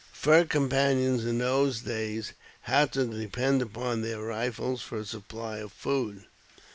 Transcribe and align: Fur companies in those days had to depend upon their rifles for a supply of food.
Fur 0.11 0.45
companies 0.45 1.25
in 1.27 1.37
those 1.37 1.81
days 1.81 2.33
had 2.61 2.91
to 2.93 3.05
depend 3.05 3.61
upon 3.61 4.01
their 4.01 4.19
rifles 4.19 4.81
for 4.81 4.97
a 4.97 5.05
supply 5.05 5.59
of 5.59 5.71
food. 5.71 6.23